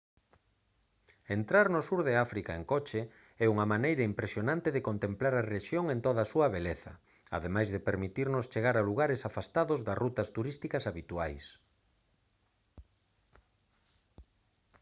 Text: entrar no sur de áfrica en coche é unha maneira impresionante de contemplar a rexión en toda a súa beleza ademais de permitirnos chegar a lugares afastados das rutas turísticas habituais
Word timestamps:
entrar 1.35 1.67
no 1.73 1.81
sur 1.87 1.99
de 2.07 2.13
áfrica 2.25 2.53
en 2.59 2.63
coche 2.73 3.01
é 3.43 3.45
unha 3.53 3.69
maneira 3.73 4.07
impresionante 4.11 4.69
de 4.75 4.85
contemplar 4.89 5.33
a 5.37 5.45
rexión 5.55 5.85
en 5.93 5.99
toda 6.05 6.21
a 6.23 6.29
súa 6.33 6.47
beleza 6.55 6.93
ademais 7.37 7.67
de 7.73 7.83
permitirnos 7.87 8.49
chegar 8.53 8.75
a 8.77 8.87
lugares 8.89 9.21
afastados 9.29 9.79
das 9.87 9.99
rutas 10.03 10.31
turísticas 10.35 10.83
habituais 10.89 11.43